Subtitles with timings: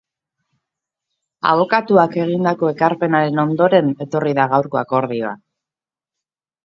[1.49, 5.35] Abokatuak egindako ekarpenaren ondoren etorri da gaurko akordioa.